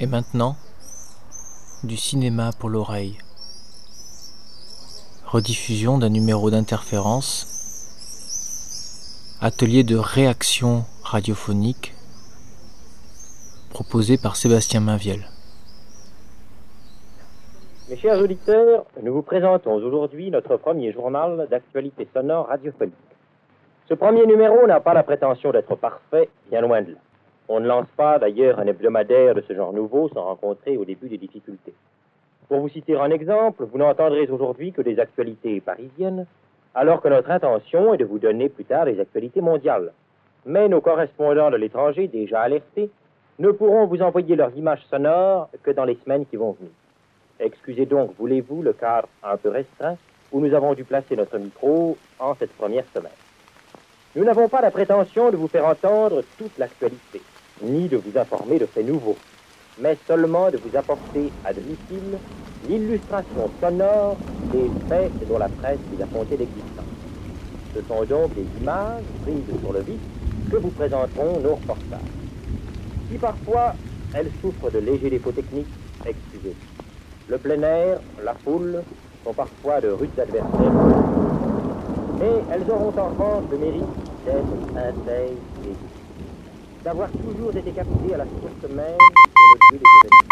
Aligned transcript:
Et 0.00 0.06
maintenant, 0.06 0.54
du 1.82 1.96
cinéma 1.96 2.50
pour 2.60 2.68
l'oreille. 2.68 3.18
Rediffusion 5.26 5.98
d'un 5.98 6.08
numéro 6.08 6.50
d'interférence. 6.50 7.46
Atelier 9.40 9.82
de 9.82 9.96
réaction 9.96 10.84
radiophonique 11.02 11.94
proposé 13.70 14.18
par 14.18 14.36
Sébastien 14.36 14.78
Mainviel. 14.80 15.28
Mes 17.90 17.96
chers 17.96 18.20
auditeurs, 18.20 18.84
nous 19.02 19.12
vous 19.12 19.22
présentons 19.22 19.74
aujourd'hui 19.74 20.30
notre 20.30 20.58
premier 20.58 20.92
journal 20.92 21.48
d'actualité 21.50 22.06
sonore 22.14 22.46
radiophonique. 22.46 22.94
Ce 23.88 23.94
premier 23.94 24.26
numéro 24.26 24.64
n'a 24.68 24.78
pas 24.78 24.94
la 24.94 25.02
prétention 25.02 25.50
d'être 25.50 25.74
parfait, 25.74 26.28
bien 26.50 26.60
loin 26.60 26.82
de 26.82 26.92
là. 26.92 26.98
On 27.50 27.60
ne 27.60 27.66
lance 27.66 27.88
pas 27.96 28.18
d'ailleurs 28.18 28.58
un 28.58 28.66
hebdomadaire 28.66 29.34
de 29.34 29.40
ce 29.40 29.54
genre 29.54 29.72
nouveau 29.72 30.10
sans 30.10 30.22
rencontrer 30.22 30.76
au 30.76 30.84
début 30.84 31.08
des 31.08 31.16
difficultés. 31.16 31.72
Pour 32.46 32.60
vous 32.60 32.68
citer 32.68 32.94
un 32.94 33.10
exemple, 33.10 33.64
vous 33.64 33.78
n'entendrez 33.78 34.28
aujourd'hui 34.28 34.72
que 34.72 34.82
des 34.82 35.00
actualités 35.00 35.60
parisiennes, 35.62 36.26
alors 36.74 37.00
que 37.00 37.08
notre 37.08 37.30
intention 37.30 37.94
est 37.94 37.98
de 37.98 38.04
vous 38.04 38.18
donner 38.18 38.50
plus 38.50 38.66
tard 38.66 38.84
des 38.84 39.00
actualités 39.00 39.40
mondiales. 39.40 39.92
Mais 40.44 40.68
nos 40.68 40.82
correspondants 40.82 41.50
de 41.50 41.56
l'étranger, 41.56 42.06
déjà 42.06 42.42
alertés, 42.42 42.90
ne 43.38 43.50
pourront 43.50 43.86
vous 43.86 44.02
envoyer 44.02 44.36
leurs 44.36 44.54
images 44.54 44.84
sonores 44.90 45.48
que 45.62 45.70
dans 45.70 45.84
les 45.84 45.98
semaines 46.04 46.26
qui 46.26 46.36
vont 46.36 46.52
venir. 46.52 46.72
Excusez 47.40 47.86
donc, 47.86 48.12
voulez-vous, 48.18 48.60
le 48.60 48.74
cadre 48.74 49.08
un 49.22 49.38
peu 49.38 49.48
restreint 49.48 49.96
où 50.32 50.40
nous 50.40 50.52
avons 50.52 50.74
dû 50.74 50.84
placer 50.84 51.16
notre 51.16 51.38
micro 51.38 51.96
en 52.18 52.34
cette 52.34 52.52
première 52.52 52.84
semaine. 52.94 53.12
Nous 54.16 54.24
n'avons 54.24 54.48
pas 54.48 54.60
la 54.60 54.70
prétention 54.70 55.30
de 55.30 55.36
vous 55.36 55.48
faire 55.48 55.64
entendre 55.64 56.22
toute 56.36 56.58
l'actualité 56.58 57.22
ni 57.62 57.88
de 57.88 57.96
vous 57.96 58.18
informer 58.18 58.58
de 58.58 58.66
faits 58.66 58.86
nouveaux, 58.86 59.16
mais 59.80 59.96
seulement 60.06 60.50
de 60.50 60.58
vous 60.58 60.76
apporter 60.76 61.32
à 61.44 61.52
domicile 61.52 62.18
l'illustration 62.68 63.50
sonore 63.60 64.16
des 64.52 64.70
faits 64.88 65.12
dont 65.28 65.38
la 65.38 65.48
presse 65.48 65.78
vous 65.92 66.02
a 66.02 66.06
compté 66.06 66.36
l'existence. 66.36 66.84
Ce 67.74 67.80
sont 67.82 68.04
donc 68.04 68.34
des 68.34 68.46
images 68.60 69.04
prises 69.22 69.60
sur 69.60 69.72
le 69.72 69.80
vif 69.80 70.00
que 70.50 70.56
vous 70.56 70.70
présenteront 70.70 71.38
nos 71.40 71.54
reportages. 71.54 72.00
Si 73.10 73.18
parfois 73.18 73.74
elles 74.14 74.30
souffrent 74.40 74.70
de 74.70 74.78
légers 74.78 75.10
défauts 75.10 75.32
techniques, 75.32 75.68
excusez. 76.06 76.54
Le 77.28 77.38
plein 77.38 77.62
air, 77.62 78.00
la 78.24 78.34
foule 78.34 78.82
sont 79.24 79.34
parfois 79.34 79.80
de 79.80 79.88
rudes 79.88 80.18
adversaires. 80.18 80.72
Mais 82.18 82.42
elles 82.50 82.70
auront 82.70 82.92
en 82.98 83.08
revanche 83.08 83.44
le 83.50 83.58
mérite 83.58 83.84
d'être 84.24 84.58
et 85.08 85.57
d'avoir 86.84 87.08
toujours 87.22 87.56
été 87.56 87.72
capté 87.72 88.14
à 88.14 88.18
la 88.18 88.24
source 88.24 88.70
même 88.74 88.98
sur 88.98 89.56
le 89.72 89.76
lieu 89.76 89.78
des 89.78 90.08
événements. 90.08 90.27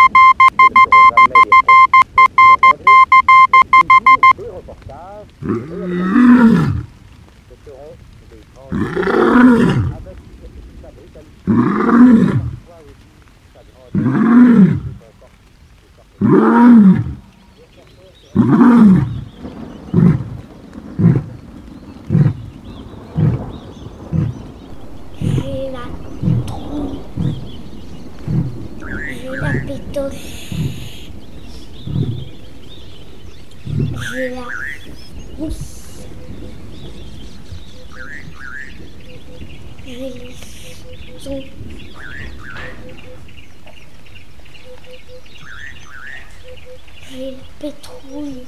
J'ai 41.27 41.51
le 47.33 47.37
pétrole. 47.59 48.45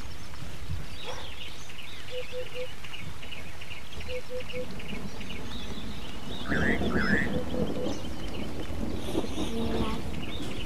J'ai 6.49 6.59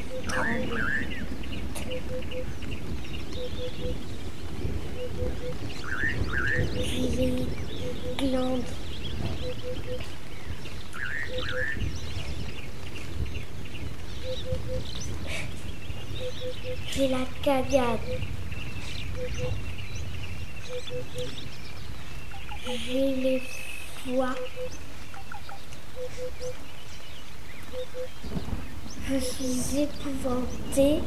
la 0.04 0.28
tremblette. 0.28 0.82
J'ai 7.16 7.30
les 8.20 8.28
glandes. 8.28 8.68
J'ai 16.94 17.08
la 17.08 17.24
cagade. 17.42 18.00
J'ai 22.66 23.14
les 23.14 23.42
foies. 24.04 24.34
Je 29.08 29.18
suis 29.18 29.80
épouvantée. 29.80 31.00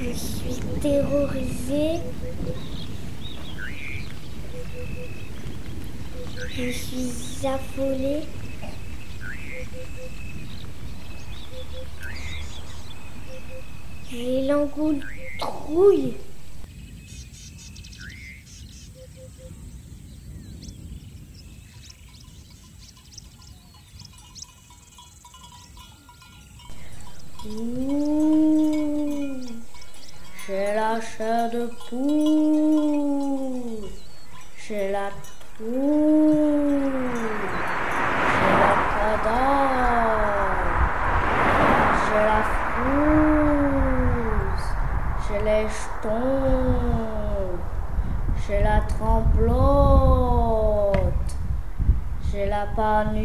Je 0.00 0.12
suis 0.12 0.80
terrorisée. 0.80 2.00
Je 6.56 6.70
suis 6.70 7.46
affolée. 7.46 8.22
J'ai 14.10 14.46
l'angoule 14.46 15.04
trouille. 15.38 16.16
J'ai 30.46 30.74
la 30.74 31.00
chair 31.00 31.50
de 31.50 31.70
poule, 31.88 33.88
j'ai 34.56 34.90
la 34.90 35.10
trouille, 35.56 36.82
j'ai 38.34 38.52
la 38.58 38.72
cadavre, 38.94 40.54
j'ai 42.04 42.24
la 42.30 42.42
frousse, 42.64 44.68
j'ai 45.28 45.40
j'ai 48.46 48.60
la 48.62 48.80
tremblote, 48.82 50.18
j'ai 52.30 52.46
la 52.46 52.66
panuque, 52.76 53.24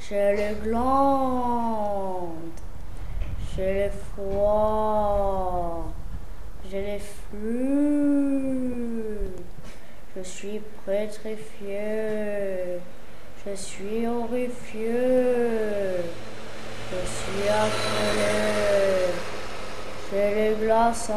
j'ai 0.00 0.36
les 0.36 0.54
glandes, 0.62 2.32
j'ai 3.54 3.74
les 3.74 3.90
foies, 3.90 5.84
j'ai 6.68 6.82
les 6.82 6.98
flux, 6.98 8.24
je 10.16 10.22
suis 10.22 10.60
pétrifié, 10.84 12.80
je 13.46 13.54
suis 13.54 14.06
horrifié, 14.08 14.90
je 16.90 17.00
suis 17.06 17.48
affolé, 17.48 18.41
j'ai 20.12 20.34
les 20.34 20.54
glaçons. 20.66 21.12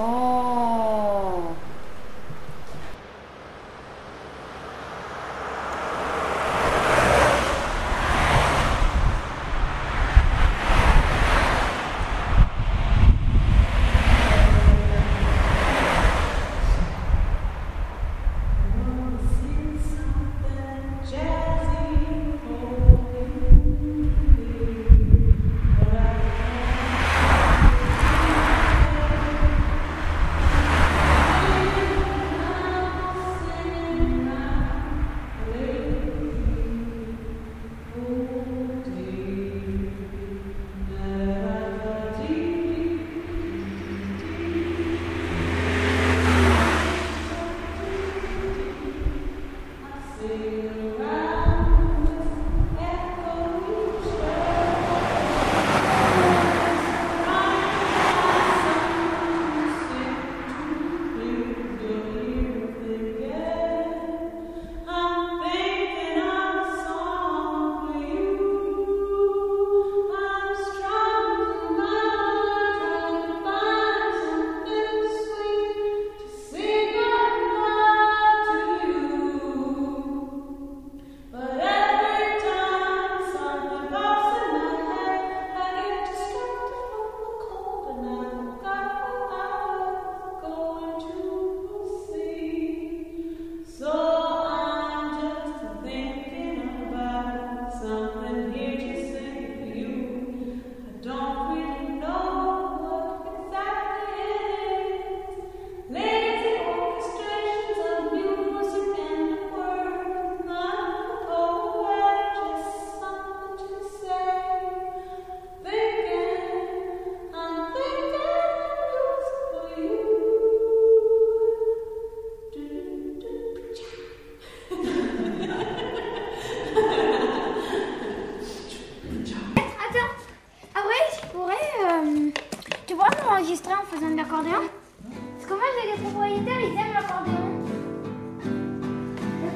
en 133.54 133.86
faisant 133.86 134.10
de 134.10 134.16
l'accordéon 134.18 134.64
Parce 135.04 135.46
que 135.46 135.54
moi, 135.54 135.66
j'ai 135.76 135.92
des 135.92 136.10
propriétaires, 136.10 136.62
ils 136.62 136.80
aiment 136.80 136.94
l'accordéon. 136.96 137.46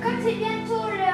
Comme 0.03 0.17
c'est 0.23 0.35
bientôt 0.35 0.85
le 0.91 1.08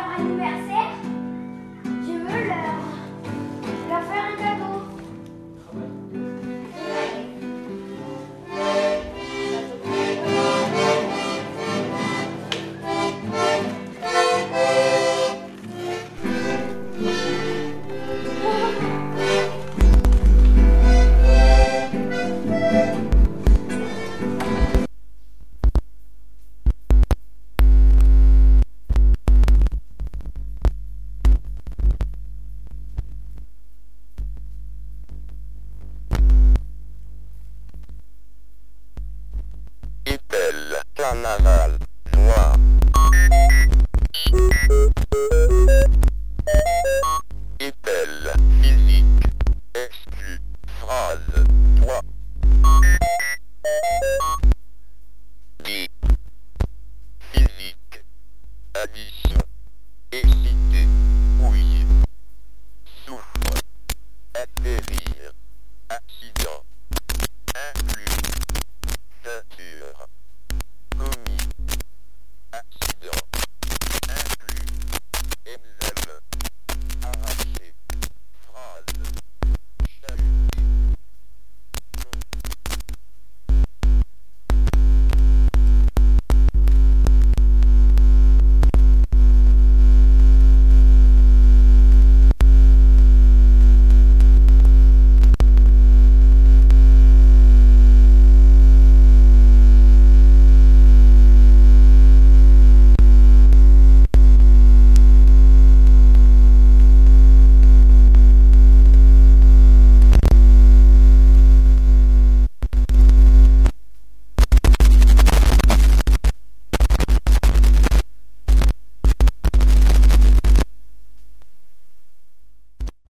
National 41.14 41.85